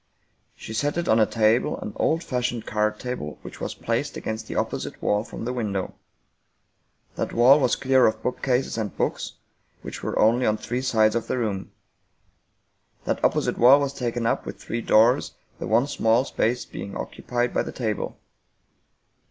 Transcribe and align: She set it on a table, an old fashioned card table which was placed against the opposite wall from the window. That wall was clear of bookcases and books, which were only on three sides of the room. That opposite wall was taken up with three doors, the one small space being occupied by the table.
She 0.55 0.73
set 0.73 0.97
it 0.97 1.07
on 1.07 1.19
a 1.19 1.27
table, 1.27 1.77
an 1.79 1.93
old 1.95 2.23
fashioned 2.23 2.65
card 2.65 2.99
table 2.99 3.37
which 3.43 3.61
was 3.61 3.75
placed 3.75 4.17
against 4.17 4.47
the 4.47 4.55
opposite 4.55 4.99
wall 4.99 5.23
from 5.23 5.45
the 5.45 5.53
window. 5.53 5.93
That 7.17 7.33
wall 7.33 7.59
was 7.59 7.75
clear 7.75 8.07
of 8.07 8.23
bookcases 8.23 8.79
and 8.79 8.97
books, 8.97 9.33
which 9.83 10.01
were 10.01 10.17
only 10.17 10.47
on 10.47 10.57
three 10.57 10.81
sides 10.81 11.13
of 11.13 11.27
the 11.27 11.37
room. 11.37 11.71
That 13.03 13.23
opposite 13.23 13.59
wall 13.59 13.79
was 13.79 13.93
taken 13.93 14.25
up 14.25 14.43
with 14.43 14.57
three 14.59 14.81
doors, 14.81 15.33
the 15.59 15.67
one 15.67 15.85
small 15.85 16.25
space 16.25 16.65
being 16.65 16.97
occupied 16.97 17.53
by 17.53 17.61
the 17.61 17.71
table. 17.71 18.17